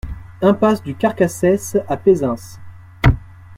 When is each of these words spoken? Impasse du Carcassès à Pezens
Impasse 0.41 0.81
du 0.81 0.95
Carcassès 0.95 1.77
à 1.87 1.95
Pezens 1.95 2.59